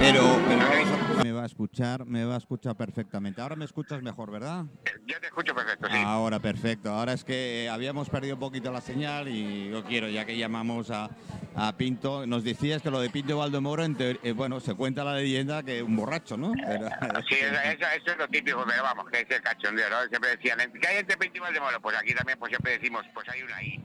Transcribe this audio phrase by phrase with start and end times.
[0.00, 0.38] Pero,
[1.22, 3.42] me va a escuchar, me va a escuchar perfectamente.
[3.42, 4.64] Ahora me escuchas mejor, ¿verdad?
[5.06, 5.96] Ya te escucho perfecto, sí.
[6.02, 6.90] Ahora perfecto.
[6.90, 10.90] Ahora es que habíamos perdido un poquito la señal y yo quiero, ya que llamamos
[10.90, 11.10] a,
[11.54, 15.62] a Pinto, nos decías que lo de Pinto Valdemoro, eh, bueno, se cuenta la leyenda
[15.62, 16.52] que un borracho, ¿no?
[17.28, 19.96] Sí, eso, eso- eso es lo típico, pero vamos, que es el cachondeo, ¿no?
[20.08, 21.78] Siempre decían, ¿qué hay entre Pinto y Valdemoro?
[21.80, 23.84] Pues aquí también pues siempre decimos, pues hay una I.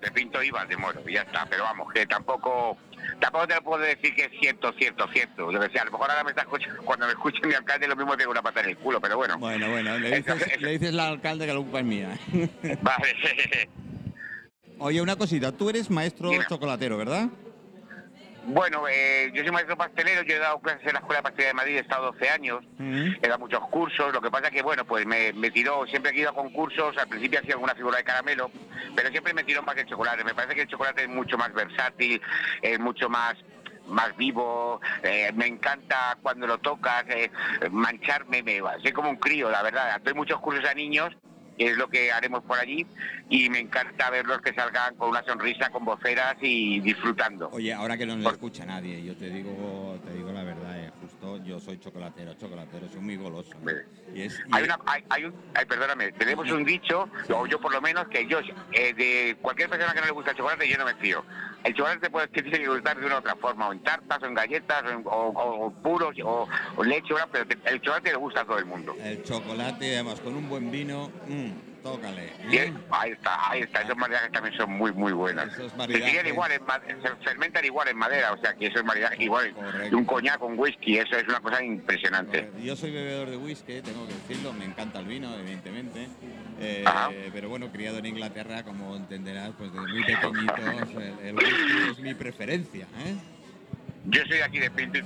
[0.00, 1.46] De Pinto y Valdemoro, y ya está.
[1.46, 2.76] Pero vamos, que tampoco
[3.20, 5.50] tampoco te lo puedo decir que es cierto, cierto, cierto.
[5.50, 7.96] Yo decía, a lo mejor ahora me está escuchando, cuando me escuche mi alcalde lo
[7.96, 9.38] mismo tengo una pata en el culo, pero bueno.
[9.38, 12.18] Bueno, bueno, le dices, le dices al alcalde que la culpa es mía.
[12.82, 13.16] Vale.
[14.80, 17.28] Oye, una cosita, tú eres maestro chocolatero, ¿verdad?
[18.50, 21.48] Bueno, eh, yo soy maestro pastelero, yo he dado clases en la Escuela de Pastelería
[21.48, 24.86] de Madrid, he estado 12 años, he dado muchos cursos, lo que pasa que, bueno,
[24.86, 28.04] pues me, me tiró, siempre he ido a concursos, al principio hacía alguna figura de
[28.04, 28.50] caramelo,
[28.96, 31.36] pero siempre me tiró más que el chocolate, me parece que el chocolate es mucho
[31.36, 32.22] más versátil,
[32.62, 33.36] es mucho más
[33.86, 37.30] más vivo, eh, me encanta cuando lo tocas, eh,
[37.70, 41.14] mancharme, me va, soy como un crío, la verdad, doy muchos cursos a niños,
[41.58, 42.86] es lo que haremos por allí,
[43.28, 47.50] y me encanta verlos que salgan con una sonrisa, con voceras y disfrutando.
[47.52, 50.90] Oye, ahora que no le escucha nadie, yo te digo, te digo la verdad, eh,
[51.02, 53.54] justo yo soy chocolatero, chocolatero, soy muy goloso.
[53.62, 53.72] ¿no?
[54.14, 57.60] Y es, y- Hay una, hay, hay un, ay, perdóname, tenemos un dicho, o yo
[57.60, 58.38] por lo menos, que yo,
[58.72, 61.24] eh, de cualquier persona que no le gusta el chocolate, yo no me fío.
[61.64, 62.28] El chocolate te puede,
[62.66, 65.10] gustar de una u otra forma, o en tartas, o en galletas, o, en- o-
[65.10, 66.48] o- o puros, o,
[66.84, 68.94] leche, pero el chocolate le gusta a todo el mundo.
[69.02, 72.32] el chocolate, además, con un buen vino, mm, tócale.
[72.50, 72.72] ¿eh?
[72.90, 75.52] ahí está, ahí está, esos maridajes también son muy, muy buenas.
[75.52, 76.08] Esos Se maridajes.
[76.10, 79.52] crían igual, en se fermentan igual en madera, o sea que eso es maridaje igual.
[79.52, 79.96] Correcto.
[79.96, 82.50] Un coñac con whisky, eso es una cosa impresionante.
[82.62, 86.08] Yo soy bebedor de whisky, tengo que decirlo, me encanta el vino, evidentemente.
[86.60, 90.58] Eh, pero bueno, criado en Inglaterra, como entenderás, pues desde muy pequeñitos,
[91.22, 92.86] el, el whisky es mi preferencia.
[93.04, 93.14] ¿eh?
[94.06, 95.02] Yo soy aquí de Pinto y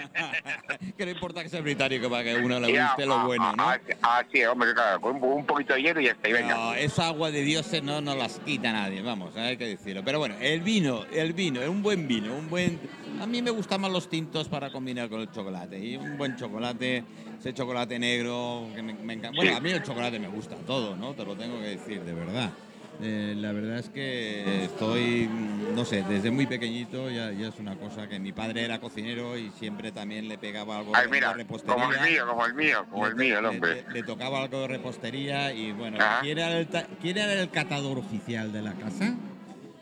[0.96, 3.52] que no importa que sea británico para que uno le Ya, guste lo ah, bueno,
[3.56, 3.68] ¿no?
[3.68, 6.32] ah, ah, sí, hombre, claro, con un, un poquito de hielo y ya está, y
[6.32, 6.54] venga.
[6.54, 10.02] No, esa agua de dioses no nos las quita nadie, vamos, hay que decirlo.
[10.04, 12.78] Pero bueno, el vino, el vino, un buen vino, un buen...
[13.20, 15.78] A mí me gustan más los tintos para combinar con el chocolate.
[15.78, 17.04] Y un buen chocolate,
[17.38, 19.36] ese chocolate negro, que me, me encanta.
[19.36, 21.12] Bueno, a mí el chocolate me gusta todo, ¿no?
[21.14, 22.50] Te lo tengo que decir, de verdad.
[23.02, 25.26] Eh, la verdad es que estoy,
[25.74, 29.38] no sé, desde muy pequeñito ya, ya es una cosa que mi padre era cocinero
[29.38, 31.74] y siempre también le pegaba algo Ay, de mira, repostería.
[31.76, 33.84] como el mío, como el mío, como el Le- mío, el le- hombre.
[33.88, 35.96] Le, le tocaba algo de repostería y bueno.
[36.20, 36.68] ¿quién era, el,
[37.00, 39.14] quién era el catador oficial de la casa?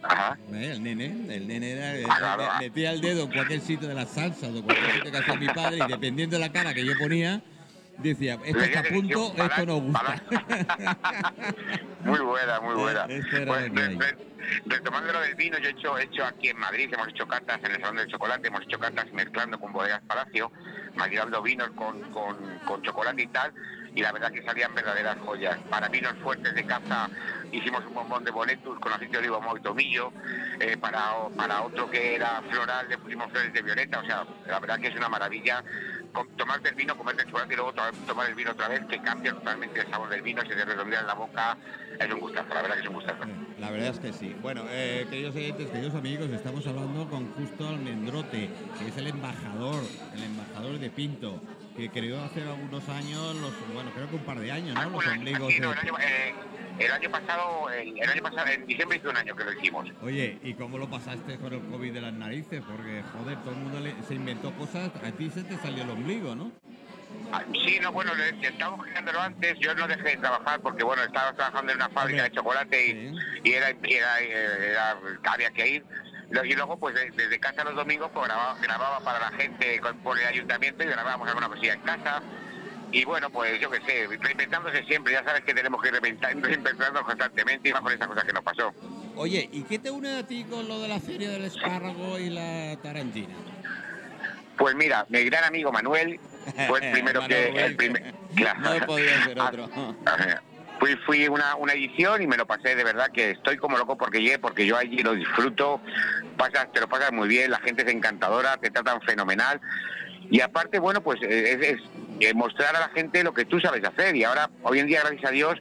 [0.09, 0.39] Ajá.
[0.53, 2.59] Eh, El nene, el nene era, el- claro, ah.
[2.59, 5.37] metía el dedo en cualquier sitio de la salsa o de cualquier sitio que hacía
[5.37, 7.43] mi padre y dependiendo de la cara que yo ponía,
[7.99, 10.23] decía, esto está a punto, esto no gusta.
[12.05, 13.05] Muy buena, muy buena.
[13.09, 13.97] Esto era Pues, hay.
[13.99, 14.17] re-
[14.67, 17.59] retomando lo del vino, yo he hecho, he hecho aquí en Madrid, hemos hecho catas
[17.63, 20.51] en el Salón del Chocolate, hemos hecho catas mezclando con bodegas Palacio,
[20.95, 23.53] maridando vinos con, con, con chocolate y tal,
[23.95, 25.59] y la verdad que salían verdaderas joyas.
[25.69, 27.11] Para vinos fuertes de casa
[27.53, 30.13] hicimos un bombón de boletus con aceite de oliva muy tomillo,
[30.61, 31.01] eh, para,
[31.37, 34.89] para otro que era floral le pusimos flores de violeta, o sea, la verdad que
[34.89, 35.63] es una maravilla
[36.37, 38.99] tomarte el vino, comerte el chocolate y luego to- tomar el vino otra vez, que
[39.01, 41.57] cambia totalmente el sabor del vino, se te redondea en la boca,
[41.99, 43.25] es un gustazo, la verdad que es un gustazo.
[43.59, 44.35] La verdad es que sí.
[44.41, 49.83] Bueno, eh, queridos oyentes, queridos amigos, estamos hablando con Justo Almendrote, que es el embajador,
[50.15, 51.41] el embajador de Pinto,
[51.77, 54.91] que creó hace algunos años, los, bueno, creo que un par de años, ¿no?
[54.91, 56.35] Los ombligos sí, no, de- el, año, eh,
[56.79, 59.85] el año pasado, el, el año pasado, en diciembre hizo un año que lo hicimos.
[60.03, 62.63] Oye, ¿y cómo lo pasaste con el COVID de las narices?
[62.67, 65.91] Porque, joder, todo el mundo le- se inventó cosas, a ti se te salió el
[65.91, 66.53] ombligo, ¿no?
[67.33, 68.13] Ah, Sí, no, bueno,
[68.43, 72.23] estábamos generándolo antes, yo no dejé de trabajar porque, bueno, estaba trabajando en una fábrica
[72.23, 72.87] de chocolate
[73.45, 75.87] y, y era, era, era- había que ir.
[76.45, 80.19] Y luego, pues de- desde casa los domingos, pues grababa, grababa para la gente por
[80.19, 82.23] el ayuntamiento y grabábamos alguna cosilla en casa.
[82.91, 87.03] Y bueno, pues yo qué sé, reinventándose siempre, ya sabes que tenemos que reinventar, reinventarnos
[87.03, 88.73] constantemente y más con esas cosas que nos pasó.
[89.17, 92.31] Oye, ¿y qué te une a ti con lo de la feria del espárrago y
[92.31, 93.35] la tarantina?
[94.57, 96.19] Pues mira, mi gran amigo Manuel
[96.67, 97.49] fue el primero que...
[97.65, 98.61] El primer, claro.
[98.81, 99.69] No podía ser Ah, otro.
[100.07, 100.43] Ajá.
[100.81, 103.99] Fui, fui una, una edición y me lo pasé de verdad que estoy como loco
[103.99, 105.81] porque llegué, porque yo allí lo disfruto,
[106.37, 109.61] pasas, te lo pasas muy bien, la gente es encantadora, te tratan fenomenal.
[110.31, 111.81] Y aparte, bueno, pues eh, es, es-
[112.21, 114.17] eh, mostrar a la gente lo que tú sabes hacer.
[114.17, 115.59] Y ahora, hoy en día, gracias a Dios,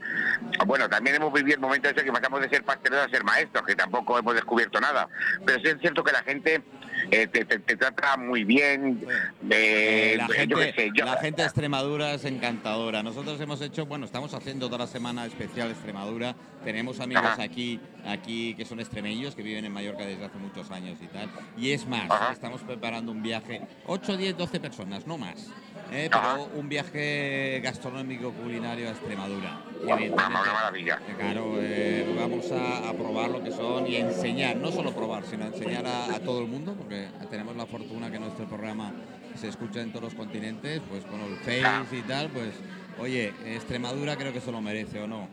[0.65, 3.65] bueno, también hemos vivido el momento ese que pasamos de ser pasteleros a ser maestros,
[3.65, 5.07] que tampoco hemos descubierto nada.
[5.45, 6.63] Pero sí es cierto que la gente
[7.11, 9.05] eh, te, trata muy bien.
[9.49, 10.55] Eh, la, gente,
[10.95, 13.03] la gente de Extremadura es encantadora.
[13.03, 16.35] Nosotros hemos hecho, bueno, estamos haciendo toda la semana especial Extremadura.
[16.63, 20.97] Tenemos amigos aquí, aquí que son extremeños, que viven en Mallorca desde hace muchos años
[21.01, 21.29] y tal.
[21.57, 25.49] Y es más, estamos preparando un viaje, 8, 10, 12 personas, no más.
[25.91, 29.61] Eh, pero un viaje gastronómico culinario a Extremadura.
[29.83, 30.99] Una, maravilla.
[31.17, 35.85] Claro, eh, vamos a, probar lo que son y enseñar, no solo probar, sino enseñar
[35.85, 38.91] a, todo el mundo, porque tenemos la fortuna que nuestro programa
[39.35, 42.53] se escucha en todos los continentes, pues con el Face y tal, pues
[42.99, 45.29] oye, Extremadura creo que se lo merece o no.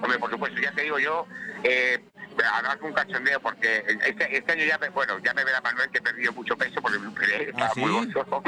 [0.00, 1.26] Hombre, por supuesto, ya te digo yo,
[1.62, 2.04] eh,
[2.42, 5.98] además un cachondeo porque este, este, año ya me, bueno, ya me verá Manuel que
[5.98, 8.42] he perdido mucho peso porque me operé, ¿Ah, estaba muy gozoso.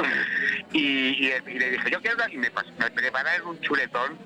[0.72, 4.18] Y, y, le dije, yo quiero y me, me prepararon un chuletón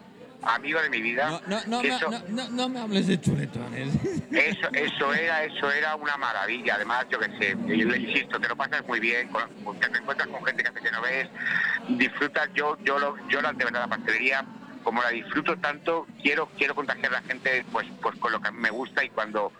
[0.43, 1.41] amigo de mi vida.
[1.47, 1.83] No, no,
[2.29, 3.95] no, no, me hables de chuletones.
[4.31, 6.77] Eso, eso era, eso era una maravilla.
[6.77, 9.43] Además, yo que sé, yo le insisto, te lo pasas muy bien, con,
[9.81, 11.29] te encuentras con gente que hace que no ves,
[11.89, 12.49] disfrutas.
[12.55, 14.45] Yo, yo, lo, yo de verdad la pastelería
[14.83, 18.49] como la disfruto tanto, quiero quiero contagiar a la gente pues pues con lo que
[18.49, 19.53] a mí me gusta y cuando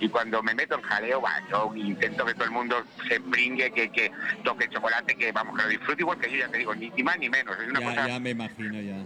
[0.00, 2.76] y cuando me meto en jaleo, va, yo intento que todo el mundo
[3.08, 4.12] se bringue, que, que
[4.44, 7.18] toque chocolate, que vamos, que lo disfrute igual que yo, ya te digo, ni, más
[7.18, 7.56] ni menos.
[7.58, 9.04] Es una ya, ya me imagino, ya.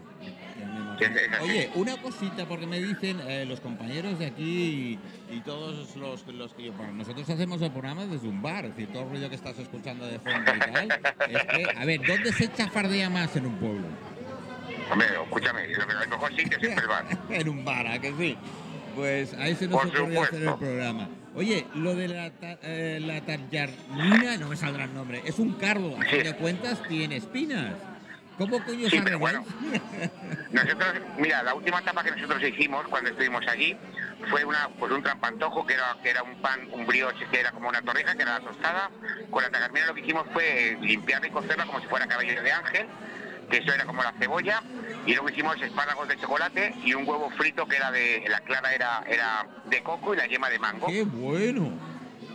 [1.41, 4.99] Oye, una cosita, porque me dicen eh, los compañeros de aquí
[5.31, 6.73] y, todos los, los que yo.
[6.75, 9.59] Bueno, nosotros hacemos el programa desde un bar, es decir, todo el ruido que estás
[9.59, 10.89] escuchando de fondo y tal.
[11.29, 13.87] es que, a ver, ¿dónde se chafardea más en un pueblo?
[14.93, 17.07] Hombre, escúchame, lo que mejor sí que siempre van.
[17.31, 18.37] en un bar, ¿a que sí?
[18.95, 21.09] Pues ahí se nos ocurrió hacer el programa.
[21.35, 22.31] Oye, lo de la,
[22.63, 27.17] eh, la no me saldrá el nombre, es un cardo, a fin de cuentas tiene
[27.17, 27.75] espinas.
[28.37, 29.45] ¿Cómo coño sí, pero bueno,
[30.53, 33.77] nosotros, mira, la última etapa que nosotros hicimos cuando estuvimos allí
[34.29, 37.53] fue una, pues un trampantojo que era, que era un pan, un brioche que era
[37.53, 38.91] como una torreja, que era la tostada.
[39.31, 42.53] Con la tagarmina lo que hicimos fue limpiarla y cocerla como si fuera cabello de
[42.53, 42.87] ángel
[43.53, 44.63] que eso era como la cebolla,
[45.05, 48.75] y luego hicimos espárragos de chocolate y un huevo frito que era de, la clara
[48.75, 50.87] era, era de coco y la yema de mango.
[50.87, 51.71] ¡Qué bueno!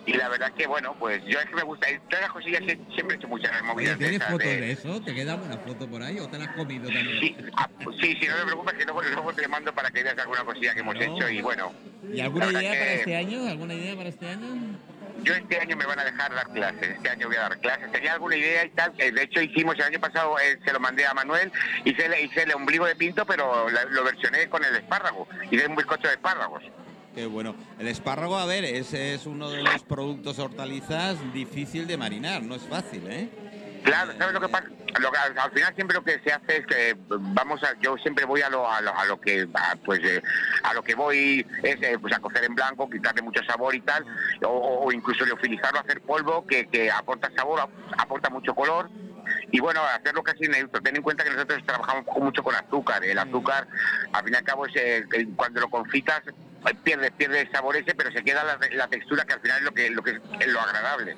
[0.05, 2.61] Y la verdad que, bueno, pues yo es que me gusta, todas las cosillas
[2.93, 3.97] siempre he hecho muchas movidas.
[3.97, 4.71] ¿Tienes fotos de...
[4.71, 5.01] eso?
[5.01, 7.19] ¿Te queda una foto por ahí o te la has comido también?
[7.19, 10.03] Sí, ah, pues sí, sí, no te preocupes que luego, luego te mando para que
[10.03, 11.73] veas alguna cosilla que hemos hecho y bueno.
[12.13, 13.47] ¿Y alguna idea para este año?
[13.47, 14.77] ¿Alguna idea para este año?
[15.27, 17.91] Yo este año me van a dejar dar clases, este año voy a dar clases.
[17.91, 21.05] Tenía alguna idea y tal, de hecho hicimos el año pasado, eh, se lo mandé
[21.05, 21.51] a Manuel,
[21.83, 26.07] hice, hice el ombligo de pinto, pero lo versioné con el espárrago, hice un bizcocho
[26.07, 26.63] de espárragos.
[27.13, 27.55] Qué bueno.
[27.79, 32.55] El espárrago, a ver, ese es uno de los productos hortalizas difícil de marinar, no
[32.55, 33.29] es fácil, ¿eh?
[33.87, 34.67] Claro, ¿sabes lo que pasa?
[35.37, 38.49] al final siempre lo que se hace es que vamos a, yo siempre voy a
[38.49, 39.47] lo, a lo, que
[39.85, 40.21] pues eh,
[40.63, 43.79] a lo que voy es eh, pues a cocer en blanco, quitarle mucho sabor y
[43.79, 44.05] tal,
[44.43, 48.89] o, incluso leofilizarlo, hacer polvo que, que aporta sabor, aporta mucho color
[49.53, 50.81] y bueno, hacerlo casi neutro.
[50.81, 53.05] Ten en cuenta que nosotros trabajamos mucho con azúcar.
[53.05, 53.67] El azúcar,
[54.11, 55.05] al fin y al cabo, es, eh,
[55.37, 56.23] cuando lo confitas,
[56.83, 59.63] pierde, pierde el sabor ese, pero se queda la, la textura que al final es
[59.63, 61.15] lo que, lo que es lo agradable.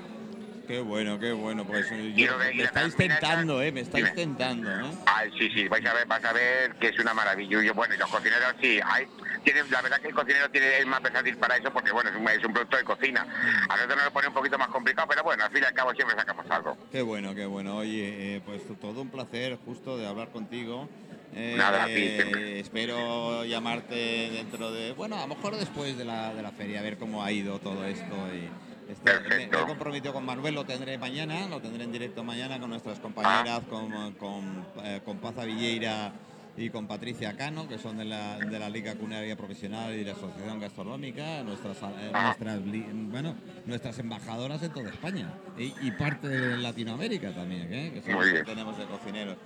[0.69, 1.65] Qué bueno, qué bueno.
[1.65, 3.71] Pues me estáis tentando, ¿eh?
[3.71, 4.91] Me estáis tentando, ¿eh?
[5.07, 7.63] Ay, sí, sí, vais a ver, vas a ver que es una maravilla.
[7.63, 9.07] Y bueno, y los cocineros sí, hay,
[9.43, 12.15] tienen, la verdad que el cocinero tiene, es más versátil para eso porque, bueno, es
[12.15, 13.25] un, es un producto de cocina.
[13.67, 15.73] A nosotros nos lo pone un poquito más complicado, pero bueno, al fin y al
[15.73, 16.77] cabo siempre sacamos algo.
[16.91, 17.77] Qué bueno, qué bueno.
[17.77, 20.87] Oye, eh, pues todo un placer justo de hablar contigo.
[21.33, 26.43] Eh, Nada, eh, espero llamarte dentro de, bueno, a lo mejor después de la, de
[26.43, 28.47] la feria, a ver cómo ha ido todo esto y
[28.89, 32.69] este, me, he comprometido con Manuel, lo tendré mañana, lo tendré en directo mañana con
[32.69, 36.11] nuestras compañeras, con, con, eh, con Paza Villeira
[36.57, 40.05] y con Patricia Cano, que son de la, de la Liga Culinaria Profesional y de
[40.05, 46.57] la Asociación Gastronómica, nuestras, eh, nuestras, bueno, nuestras embajadoras en toda España y, parte de
[46.57, 47.91] Latinoamérica también, ¿eh?
[47.93, 49.37] que son los que tenemos de cocineros.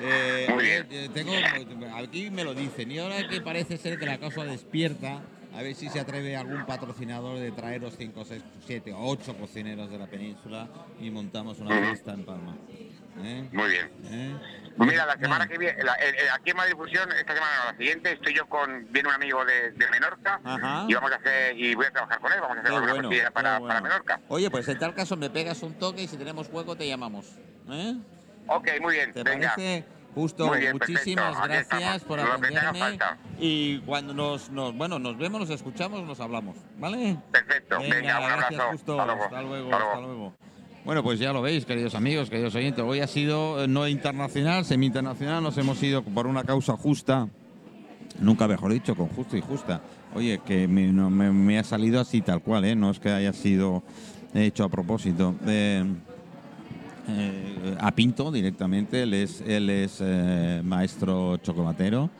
[0.00, 1.32] Eh, tengo,
[1.94, 5.22] aquí me lo dicen, y ahora que parece ser que la cosa despierta,
[5.54, 9.90] a ver si se atreve algún patrocinador de traeros 5, 6, 7 o 8 cocineros
[9.90, 10.68] de la península
[11.00, 12.56] y montamos una fiesta en Palma.
[13.22, 13.48] ¿Eh?
[13.52, 13.90] Muy bien.
[14.04, 14.36] ¿Eh?
[14.76, 15.76] Pues mira, la semana que viene,
[16.32, 19.44] aquí en Madrid Fusión, esta semana no, la siguiente, estoy yo con, viene un amigo
[19.44, 20.40] de, Menorca
[20.88, 23.10] y vamos a hacer, y voy a trabajar con él, vamos a hacer una bueno,
[23.32, 24.20] para, para, Menorca.
[24.28, 27.26] Oye, pues en tal caso me pegas un toque y si tenemos hueco te llamamos.
[27.68, 27.96] ¿Eh?
[28.46, 29.12] Ok, muy bien.
[29.12, 29.84] ¿Te parece?
[30.14, 32.98] Justo, muchísimas gracias por atenderme.
[33.38, 37.16] Y cuando nos, nos, bueno, nos vemos, nos escuchamos, nos hablamos, ¿vale?
[37.30, 37.78] Perfecto.
[37.78, 38.62] Venga, un gracias.
[38.72, 39.00] Justo.
[39.00, 39.24] Hasta luego.
[39.24, 39.74] Hasta luego.
[39.74, 40.34] Hasta luego.
[40.84, 42.82] Bueno, pues ya lo veis, queridos amigos, queridos oyentes.
[42.82, 45.42] Hoy ha sido eh, no internacional, semi-internacional.
[45.42, 47.28] Nos hemos ido por una causa justa,
[48.18, 49.82] nunca mejor dicho, con justo y justa.
[50.14, 52.74] Oye, que me, ha salido así tal cual, ¿eh?
[52.74, 53.82] No es que haya sido
[54.34, 55.34] hecho a propósito.
[55.46, 55.84] Eh,
[57.18, 60.02] eh, a Pinto directamente, él es, él es
[60.64, 62.10] maestro chocolatero.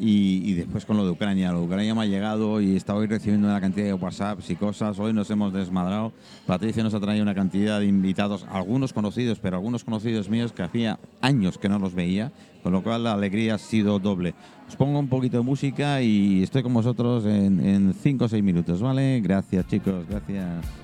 [0.00, 1.52] Y, después con lo de Ucrania.
[1.52, 4.56] Lo de Ucrania me ha llegado y está hoy recibiendo una cantidad de WhatsApps y
[4.56, 4.98] cosas.
[4.98, 6.12] Hoy nos hemos desmadrado.
[6.46, 10.62] Patricia nos ha traído una cantidad de invitados, algunos conocidos, pero algunos conocidos míos que
[10.62, 14.34] hacía años que no los veía, con lo cual la alegría ha sido doble.
[14.68, 18.80] Os pongo un poquito de música y estoy con vosotros en 5 o 6 minutos,
[18.82, 19.20] ¿vale?
[19.20, 20.83] Gracias chicos, gracias.